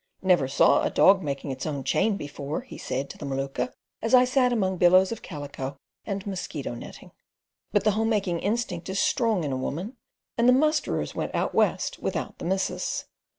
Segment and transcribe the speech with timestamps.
[0.23, 4.15] "Never saw a dog makin', its own chain before," he said to the Maluka as
[4.15, 7.11] I sat among billows of calico and mosquito netting.
[7.71, 9.97] But the homemaking instinct is strong in a woman,
[10.39, 13.05] and the musterers went out west without the missus.